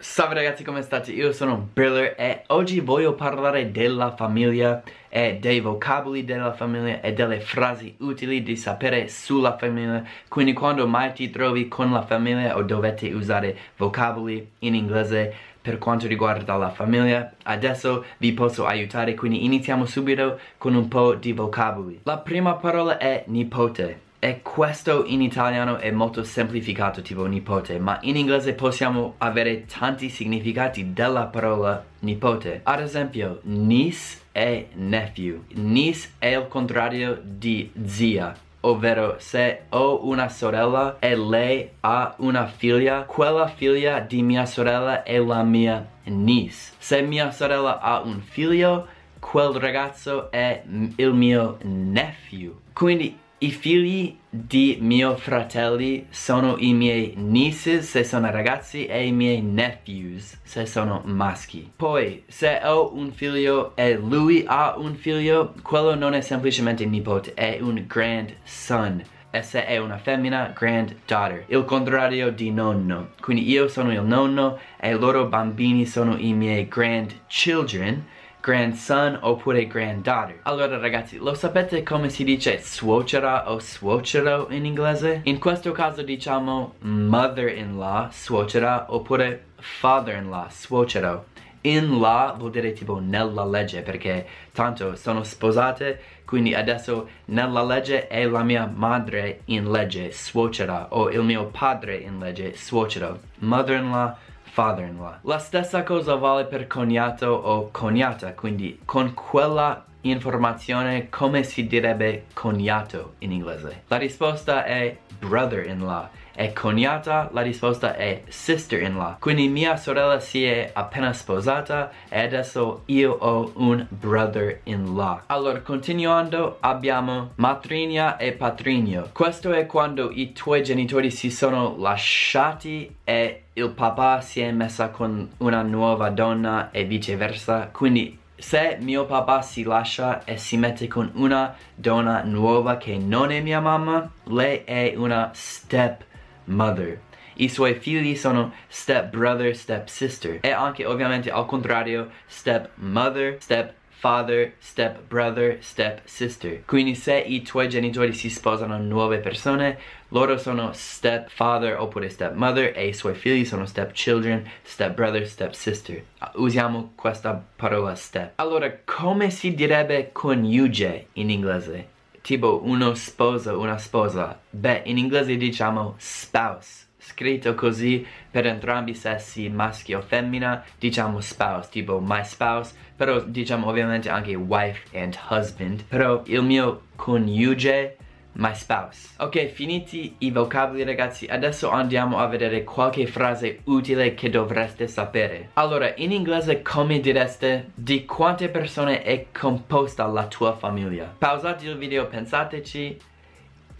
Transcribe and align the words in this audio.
Salve 0.00 0.34
ragazzi 0.34 0.62
come 0.62 0.82
state? 0.82 1.10
Io 1.10 1.32
sono 1.32 1.70
Briller 1.72 2.14
e 2.16 2.44
oggi 2.48 2.78
voglio 2.78 3.14
parlare 3.14 3.72
della 3.72 4.14
famiglia 4.14 4.80
e 5.08 5.38
dei 5.40 5.58
vocaboli 5.58 6.24
della 6.24 6.52
famiglia 6.52 7.00
e 7.00 7.12
delle 7.12 7.40
frasi 7.40 7.96
utili 7.98 8.44
di 8.44 8.54
sapere 8.54 9.08
sulla 9.08 9.56
famiglia. 9.56 10.04
Quindi 10.28 10.52
quando 10.52 10.86
mai 10.86 11.12
ti 11.14 11.30
trovi 11.30 11.66
con 11.66 11.90
la 11.90 12.02
famiglia 12.02 12.56
o 12.56 12.62
dovete 12.62 13.10
usare 13.12 13.58
vocaboli 13.76 14.48
in 14.60 14.76
inglese 14.76 15.34
per 15.60 15.78
quanto 15.78 16.06
riguarda 16.06 16.54
la 16.54 16.70
famiglia 16.70 17.32
adesso 17.42 18.04
vi 18.18 18.32
posso 18.32 18.66
aiutare. 18.66 19.14
Quindi 19.14 19.44
iniziamo 19.46 19.84
subito 19.84 20.38
con 20.58 20.76
un 20.76 20.86
po' 20.86 21.16
di 21.16 21.32
vocaboli. 21.32 22.02
La 22.04 22.18
prima 22.18 22.54
parola 22.54 22.98
è 22.98 23.24
nipote 23.26 24.06
e 24.20 24.42
questo 24.42 25.04
in 25.06 25.22
italiano 25.22 25.76
è 25.76 25.90
molto 25.90 26.24
semplificato 26.24 27.02
tipo 27.02 27.24
nipote 27.26 27.78
ma 27.78 27.98
in 28.02 28.16
inglese 28.16 28.54
possiamo 28.54 29.14
avere 29.18 29.64
tanti 29.66 30.08
significati 30.08 30.92
della 30.92 31.26
parola 31.26 31.84
nipote 32.00 32.60
ad 32.64 32.80
esempio 32.80 33.40
niece 33.44 34.18
e 34.32 34.68
nephew 34.74 35.44
niece 35.54 36.10
è 36.18 36.36
il 36.36 36.48
contrario 36.48 37.20
di 37.22 37.70
zia 37.84 38.34
ovvero 38.62 39.16
se 39.18 39.62
ho 39.68 40.06
una 40.06 40.28
sorella 40.28 40.96
e 40.98 41.16
lei 41.16 41.70
ha 41.80 42.14
una 42.18 42.46
figlia, 42.46 43.02
quella 43.02 43.46
figlia 43.46 44.00
di 44.00 44.22
mia 44.22 44.46
sorella 44.46 45.04
è 45.04 45.18
la 45.18 45.42
mia 45.42 45.86
niece. 46.04 46.72
Se 46.78 47.00
mia 47.02 47.30
sorella 47.30 47.80
ha 47.80 48.00
un 48.00 48.20
figlio, 48.20 48.86
quel 49.20 49.54
ragazzo 49.54 50.30
è 50.30 50.62
il 50.96 51.12
mio 51.12 51.58
nephew. 51.62 52.58
Quindi 52.72 53.16
i 53.40 53.50
figli 53.50 54.16
di 54.28 54.78
mio 54.80 55.16
fratelli 55.16 56.06
sono 56.10 56.56
i 56.58 56.72
miei 56.72 57.14
nieces 57.16 57.88
se 57.88 58.02
sono 58.02 58.30
ragazzi 58.32 58.86
e 58.86 59.06
i 59.06 59.12
miei 59.12 59.40
nephews 59.40 60.40
se 60.42 60.66
sono 60.66 61.02
maschi. 61.04 61.70
Poi, 61.76 62.24
se 62.26 62.60
ho 62.64 62.92
un 62.94 63.12
figlio 63.12 63.76
e 63.76 63.94
lui 63.94 64.44
ha 64.46 64.74
un 64.76 64.96
figlio, 64.96 65.54
quello 65.62 65.94
non 65.94 66.14
è 66.14 66.20
semplicemente 66.20 66.84
nipote, 66.84 67.34
è 67.34 67.58
un 67.60 67.84
grandson. 67.86 69.02
E 69.30 69.42
se 69.42 69.66
è 69.66 69.76
una 69.76 69.98
femmina, 69.98 70.52
granddaughter. 70.56 71.44
Il 71.48 71.64
contrario 71.64 72.32
di 72.32 72.50
nonno. 72.50 73.10
Quindi 73.20 73.48
io 73.48 73.68
sono 73.68 73.92
il 73.92 74.02
nonno 74.02 74.58
e 74.80 74.90
i 74.90 74.98
loro 74.98 75.26
bambini 75.26 75.84
sono 75.86 76.16
i 76.16 76.32
miei 76.32 76.66
grandchildren 76.66 78.04
grandson 78.48 79.18
oppure 79.20 79.66
granddaughter. 79.66 80.40
Allora 80.44 80.78
ragazzi, 80.78 81.18
lo 81.18 81.34
sapete 81.34 81.82
come 81.82 82.08
si 82.08 82.24
dice 82.24 82.62
suocera 82.62 83.52
o 83.52 83.58
suocero 83.58 84.46
in 84.48 84.64
inglese? 84.64 85.20
In 85.24 85.38
questo 85.38 85.70
caso 85.72 86.00
diciamo 86.00 86.76
mother-in-law, 86.78 88.08
suocera, 88.10 88.86
oppure 88.88 89.48
father-in-law, 89.58 90.46
suocero. 90.48 91.26
In-law 91.60 92.38
vuol 92.38 92.50
dire 92.50 92.72
tipo 92.72 92.98
nella 92.98 93.44
legge 93.44 93.82
perché 93.82 94.26
tanto 94.52 94.96
sono 94.96 95.24
sposate 95.24 96.00
quindi 96.24 96.54
adesso 96.54 97.08
nella 97.26 97.62
legge 97.62 98.06
è 98.06 98.24
la 98.24 98.42
mia 98.42 98.70
madre 98.72 99.40
in 99.46 99.70
legge, 99.70 100.12
suocera 100.12 100.88
o 100.90 101.10
il 101.10 101.22
mio 101.22 101.46
padre 101.46 101.96
in 101.96 102.18
legge, 102.18 102.54
suocero. 102.54 103.18
Mother-in-law, 103.40 104.14
father-in-law. 104.50 105.18
La 105.22 105.38
stessa 105.38 105.82
cosa 105.82 106.14
vale 106.16 106.44
per 106.44 106.66
cognato 106.66 107.26
o 107.26 107.68
cognata, 107.70 108.32
quindi 108.34 108.80
con 108.84 109.14
quella 109.14 109.84
informazione 110.02 111.08
come 111.08 111.42
si 111.42 111.66
direbbe 111.66 112.26
cognato 112.32 113.14
in 113.18 113.32
inglese? 113.32 113.82
La 113.88 113.96
risposta 113.96 114.64
è 114.64 114.96
brother-in-law 115.18 116.08
e 116.40 116.52
cognata 116.52 117.28
la 117.32 117.42
risposta 117.42 117.96
è 117.96 118.22
sister-in-law. 118.28 119.16
Quindi 119.18 119.48
mia 119.48 119.76
sorella 119.76 120.20
si 120.20 120.44
è 120.44 120.70
appena 120.72 121.12
sposata 121.12 121.90
e 122.08 122.20
adesso 122.20 122.82
io 122.86 123.12
ho 123.12 123.50
un 123.56 123.84
brother-in-law. 123.88 125.22
Allora, 125.26 125.60
continuando, 125.62 126.58
abbiamo 126.60 127.32
matrigna 127.34 128.16
e 128.18 128.30
patrigno. 128.32 129.08
Questo 129.12 129.50
è 129.50 129.66
quando 129.66 130.12
i 130.12 130.32
tuoi 130.32 130.62
genitori 130.62 131.10
si 131.10 131.32
sono 131.32 131.74
lasciati 131.76 132.94
e 133.02 133.42
il 133.54 133.70
papà 133.70 134.20
si 134.20 134.40
è 134.40 134.52
messa 134.52 134.90
con 134.90 135.28
una 135.38 135.62
nuova 135.62 136.10
donna 136.10 136.70
e 136.70 136.84
viceversa. 136.84 137.68
Quindi 137.72 138.16
se 138.38 138.78
mio 138.80 139.04
papà 139.04 139.42
si 139.42 139.64
lascia 139.64 140.24
e 140.24 140.36
si 140.36 140.56
mette 140.56 140.86
con 140.86 141.10
una 141.14 141.56
donna 141.74 142.22
nuova 142.22 142.76
che 142.76 142.96
non 142.96 143.30
è 143.30 143.40
mia 143.40 143.60
mamma, 143.60 144.10
lei 144.24 144.62
è 144.64 144.94
una 144.96 145.30
step 145.34 146.04
mother. 146.44 147.00
I 147.40 147.48
suoi 147.48 147.74
figli 147.74 148.16
sono 148.16 148.52
step 148.66 149.10
brother, 149.10 149.56
step 149.56 149.86
sister. 149.86 150.38
E 150.40 150.50
anche 150.50 150.84
ovviamente 150.84 151.30
al 151.30 151.46
contrario, 151.46 152.10
step 152.26 152.70
mother, 152.76 153.36
step 153.40 153.74
father, 153.98 154.54
step 154.58 155.08
brother, 155.08 155.58
step 155.60 156.00
sister. 156.04 156.62
Quindi 156.64 156.94
se 156.94 157.18
i 157.18 157.42
tuoi 157.42 157.68
genitori 157.68 158.12
si 158.12 158.30
sposano 158.30 158.78
nuove 158.78 159.18
persone, 159.18 159.78
loro 160.08 160.38
sono 160.38 160.70
step 160.72 161.28
father 161.28 161.76
oppure 161.78 162.08
step 162.08 162.34
mother 162.34 162.72
e 162.76 162.86
i 162.86 162.94
suoi 162.94 163.14
figli 163.14 163.44
sono 163.44 163.66
step 163.66 163.92
children, 163.92 164.48
step 164.62 164.94
brother, 164.94 165.26
step 165.26 165.52
sister. 165.52 166.02
Usiamo 166.34 166.92
questa 166.94 167.44
parola 167.56 167.94
step. 167.94 168.32
Allora, 168.36 168.72
come 168.84 169.30
si 169.30 169.54
direbbe 169.54 170.10
coniuge 170.12 171.08
in 171.14 171.30
inglese? 171.30 171.96
tipo 172.28 172.60
uno 172.62 172.94
sposo, 172.94 173.58
una 173.58 173.78
sposa. 173.78 174.38
Beh, 174.50 174.82
in 174.84 174.98
inglese 174.98 175.38
diciamo 175.38 175.94
spouse. 175.96 176.87
Scritto 177.08 177.54
così 177.54 178.06
per 178.30 178.46
entrambi 178.46 178.90
i 178.90 178.94
sessi, 178.94 179.48
maschio 179.48 180.00
o 180.00 180.02
femmina, 180.02 180.62
diciamo 180.78 181.20
spouse, 181.20 181.70
tipo 181.70 182.00
my 182.04 182.22
spouse, 182.22 182.74
però 182.94 183.20
diciamo 183.20 183.66
ovviamente 183.66 184.10
anche 184.10 184.34
wife 184.34 184.94
and 184.96 185.18
husband. 185.30 185.84
Però 185.84 186.20
il 186.26 186.42
mio 186.42 186.82
coniuge 186.96 187.96
my 188.32 188.54
spouse. 188.54 189.14
Ok, 189.16 189.46
finiti 189.46 190.16
i 190.18 190.30
vocaboli 190.30 190.84
ragazzi, 190.84 191.24
adesso 191.24 191.70
andiamo 191.70 192.18
a 192.18 192.26
vedere 192.26 192.62
qualche 192.62 193.06
frase 193.06 193.60
utile 193.64 194.12
che 194.12 194.28
dovreste 194.28 194.86
sapere. 194.86 195.50
Allora, 195.54 195.94
in 195.96 196.12
inglese 196.12 196.60
come 196.60 197.00
direste 197.00 197.70
di 197.74 198.04
quante 198.04 198.50
persone 198.50 199.02
è 199.02 199.28
composta 199.32 200.04
la 200.04 200.26
tua 200.26 200.54
famiglia? 200.54 201.12
Pausate 201.16 201.66
il 201.66 201.78
video, 201.78 202.06
pensateci. 202.06 203.16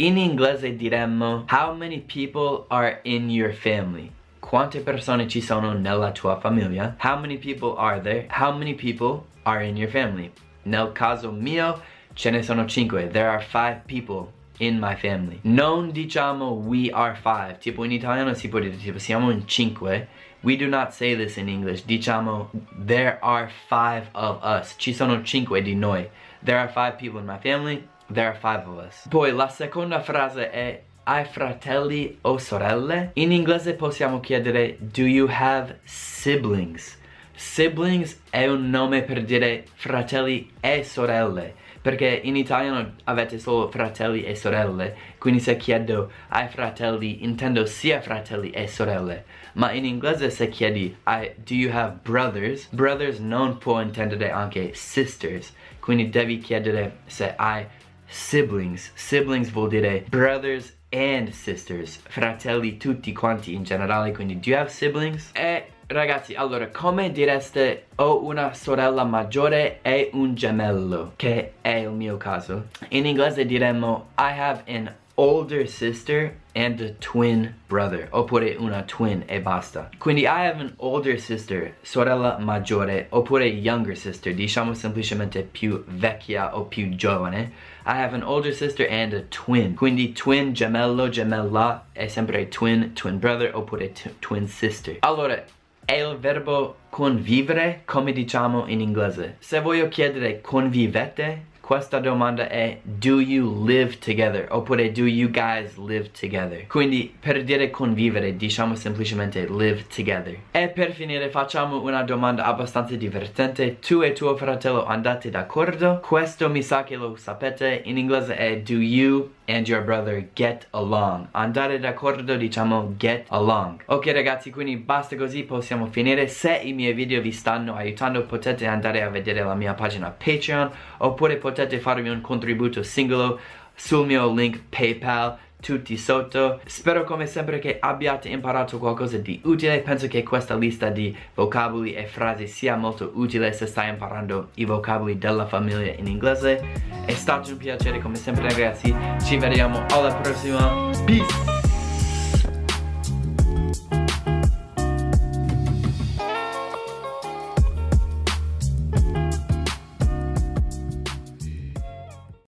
In 0.00 0.16
inglese 0.16 0.76
diremmo 0.76 1.44
How 1.48 1.74
many 1.74 1.98
people 1.98 2.66
are 2.70 3.00
in 3.02 3.28
your 3.28 3.52
family? 3.52 4.12
Quante 4.38 4.80
persone 4.80 5.26
ci 5.26 5.40
sono 5.40 5.72
nella 5.72 6.12
tua 6.12 6.38
famiglia? 6.38 6.94
How 6.98 7.18
many 7.18 7.36
people 7.36 7.74
are 7.76 8.00
there? 8.00 8.28
How 8.30 8.56
many 8.56 8.74
people 8.74 9.26
are 9.42 9.60
in 9.60 9.76
your 9.76 9.90
family? 9.90 10.30
Nel 10.62 10.92
caso 10.92 11.32
mio 11.32 11.82
ce 12.14 12.30
ne 12.30 12.42
sono 12.42 12.64
cinque. 12.66 13.10
There 13.10 13.28
are 13.28 13.40
five 13.40 13.88
people 13.88 14.32
in 14.60 14.78
my 14.78 14.94
family. 14.94 15.40
Non 15.42 15.90
diciamo 15.90 16.52
we 16.64 16.92
are 16.92 17.16
five. 17.16 17.58
Tipo 17.58 17.82
in 17.82 17.90
italiano 17.90 18.34
si 18.34 18.48
può 18.48 18.60
dire 18.60 18.76
tipo 18.76 19.00
siamo 19.00 19.30
in 19.30 19.48
cinque. 19.48 20.06
We 20.42 20.54
do 20.56 20.68
not 20.68 20.92
say 20.92 21.16
this 21.16 21.36
in 21.38 21.48
English. 21.48 21.82
Diciamo 21.82 22.50
there 22.86 23.18
are 23.20 23.50
five 23.68 24.10
of 24.14 24.38
us. 24.44 24.76
Ci 24.78 24.92
sono 24.92 25.24
cinque 25.24 25.60
di 25.60 25.74
noi. 25.74 26.08
There 26.44 26.56
are 26.56 26.68
five 26.68 26.98
people 26.98 27.18
in 27.18 27.26
my 27.26 27.38
family. 27.38 27.82
There 28.10 28.26
are 28.26 28.34
five 28.34 28.66
of 28.66 28.78
us. 28.78 29.06
Poi 29.08 29.32
la 29.32 29.48
seconda 29.48 30.00
frase 30.00 30.50
è 30.50 30.82
hai 31.04 31.24
fratelli 31.24 32.18
o 32.22 32.38
sorelle? 32.38 33.10
In 33.14 33.32
inglese 33.32 33.74
possiamo 33.74 34.20
chiedere 34.20 34.76
do 34.78 35.02
you 35.02 35.28
have 35.30 35.80
siblings? 35.84 36.98
Siblings 37.34 38.20
è 38.30 38.46
un 38.46 38.70
nome 38.70 39.02
per 39.02 39.22
dire 39.24 39.64
fratelli 39.74 40.50
e 40.60 40.84
sorelle 40.84 41.54
perché 41.80 42.20
in 42.24 42.36
italiano 42.36 42.94
avete 43.04 43.38
solo 43.38 43.68
fratelli 43.68 44.24
e 44.24 44.34
sorelle 44.34 44.96
quindi 45.18 45.40
se 45.40 45.56
chiedo 45.56 46.10
ai 46.28 46.48
fratelli 46.48 47.24
intendo 47.24 47.64
sia 47.64 48.00
fratelli 48.00 48.50
e 48.50 48.66
sorelle 48.66 49.24
ma 49.54 49.70
in 49.72 49.84
inglese 49.84 50.30
se 50.30 50.48
chiedi 50.48 50.96
do 51.04 51.54
you 51.54 51.70
have 51.72 51.98
brothers 52.02 52.68
brothers 52.70 53.20
non 53.20 53.58
può 53.58 53.80
intendere 53.80 54.30
anche 54.30 54.72
sisters 54.74 55.54
quindi 55.78 56.10
devi 56.10 56.38
chiedere 56.38 56.98
se 57.06 57.34
hai 57.36 57.64
siblings 58.08 58.90
siblings 58.94 59.50
vuol 59.50 59.68
dire 59.68 60.04
brothers 60.08 60.74
and 60.90 61.30
sisters 61.30 62.00
fratelli 62.08 62.76
tutti 62.76 63.12
quanti 63.12 63.54
in 63.54 63.62
generale 63.62 64.12
quindi 64.12 64.38
do 64.38 64.50
you 64.50 64.58
have 64.58 64.70
siblings 64.70 65.30
e 65.34 65.64
Ragazzi, 65.90 66.34
allora, 66.34 66.68
come 66.68 67.10
direste 67.12 67.86
ho 67.94 68.22
una 68.22 68.52
sorella 68.52 69.04
maggiore 69.04 69.78
e 69.80 70.10
un 70.12 70.34
gemello, 70.34 71.14
che 71.16 71.54
è 71.62 71.76
il 71.76 71.92
mio 71.92 72.18
caso. 72.18 72.66
In 72.88 73.06
inglese 73.06 73.46
diremmo 73.46 74.08
I 74.18 74.38
have 74.38 74.64
an 74.66 74.94
older 75.18 75.66
sister 75.66 76.32
and 76.54 76.80
a 76.80 76.90
twin 77.00 77.52
brother, 77.66 78.08
oppure 78.12 78.56
una 78.56 78.84
twin 78.86 79.24
e 79.26 79.40
basta. 79.40 79.90
Quindi 79.98 80.22
I 80.22 80.46
have 80.46 80.60
an 80.60 80.74
older 80.78 81.18
sister, 81.18 81.74
sorella 81.82 82.38
maggiore, 82.38 83.08
oppure 83.10 83.46
younger 83.46 83.96
sister, 83.96 84.32
diciamo 84.32 84.74
semplicemente 84.74 85.42
più 85.42 85.82
vecchia 85.88 86.56
o 86.56 86.66
più 86.66 86.94
giovane. 86.94 87.50
I 87.84 88.00
have 88.00 88.14
an 88.14 88.22
older 88.22 88.54
sister 88.54 88.86
and 88.88 89.12
a 89.12 89.22
twin. 89.28 89.74
Quindi 89.74 90.12
twin, 90.12 90.52
gemello, 90.52 91.08
gemella 91.08 91.86
è 91.92 92.06
sempre 92.06 92.48
twin, 92.48 92.92
twin 92.94 93.18
brother 93.18 93.50
oppure 93.54 93.92
twin 94.20 94.46
sister. 94.46 94.98
Allora, 95.00 95.42
è 95.84 95.94
il 95.94 96.16
verbo 96.18 96.76
convivere 96.90 97.82
come 97.86 98.12
diciamo 98.12 98.66
in 98.68 98.80
inglese. 98.80 99.36
Se 99.40 99.60
voglio 99.60 99.88
chiedere 99.88 100.40
convivete, 100.40 101.46
questa 101.68 101.98
domanda 101.98 102.48
è 102.48 102.78
do 102.82 103.20
you 103.20 103.62
live 103.66 103.98
together? 103.98 104.46
Oppure 104.48 104.90
do 104.90 105.04
you 105.04 105.28
guys 105.28 105.76
live 105.76 106.10
together? 106.18 106.66
Quindi 106.66 107.14
per 107.20 107.44
dire 107.44 107.68
convivere 107.68 108.36
diciamo 108.36 108.74
semplicemente 108.74 109.46
live 109.46 109.84
together. 109.94 110.34
E 110.50 110.68
per 110.68 110.92
finire 110.92 111.28
facciamo 111.28 111.82
una 111.82 112.02
domanda 112.04 112.44
abbastanza 112.44 112.94
divertente. 112.94 113.80
Tu 113.80 114.00
e 114.00 114.14
tuo 114.14 114.34
fratello 114.34 114.86
andate 114.86 115.28
d'accordo? 115.28 116.00
Questo 116.00 116.48
mi 116.48 116.62
sa 116.62 116.84
che 116.84 116.96
lo 116.96 117.16
sapete 117.16 117.82
in 117.84 117.98
inglese 117.98 118.34
è 118.34 118.58
do 118.60 118.72
you 118.72 119.36
and 119.48 119.66
your 119.66 119.82
brother 119.82 120.28
get 120.34 120.66
along. 120.70 121.28
Andare 121.32 121.80
d'accordo 121.80 122.36
diciamo 122.36 122.94
get 122.96 123.26
along. 123.30 123.82
Ok 123.86 124.12
ragazzi 124.12 124.50
quindi 124.50 124.76
basta 124.76 125.16
così 125.16 125.42
possiamo 125.42 125.86
finire. 125.86 126.28
Se 126.28 126.54
i 126.62 126.72
miei 126.72 126.92
video 126.92 127.20
vi 127.20 127.32
stanno 127.32 127.74
aiutando 127.74 128.24
potete 128.24 128.66
andare 128.66 129.02
a 129.02 129.08
vedere 129.08 129.42
la 129.42 129.54
mia 129.54 129.74
pagina 129.74 130.10
patreon 130.10 130.70
oppure 130.98 131.36
potete 131.36 131.78
farmi 131.80 132.10
un 132.10 132.20
contributo 132.20 132.82
singolo 132.82 133.40
sul 133.74 134.06
mio 134.06 134.32
link 134.32 134.60
paypal 134.68 135.38
tutti 135.60 135.96
sotto. 135.96 136.60
Spero 136.64 137.04
come 137.04 137.26
sempre 137.26 137.58
che 137.58 137.78
abbiate 137.80 138.28
imparato 138.28 138.78
qualcosa 138.78 139.18
di 139.18 139.40
utile. 139.44 139.80
Penso 139.80 140.06
che 140.08 140.22
questa 140.22 140.54
lista 140.56 140.88
di 140.88 141.14
vocaboli 141.34 141.94
e 141.94 142.06
frasi 142.06 142.46
sia 142.46 142.76
molto 142.76 143.12
utile 143.14 143.52
se 143.52 143.66
stai 143.66 143.88
imparando 143.90 144.48
i 144.54 144.64
vocaboli 144.64 145.18
della 145.18 145.46
famiglia 145.46 145.92
in 145.92 146.06
inglese. 146.06 146.60
È 147.04 147.12
stato 147.12 147.50
un 147.50 147.56
piacere 147.56 148.00
come 148.00 148.16
sempre 148.16 148.48
ragazzi. 148.48 148.94
Ci 149.24 149.36
vediamo 149.36 149.84
alla 149.88 150.14
prossima. 150.14 150.90
Peace 151.04 151.57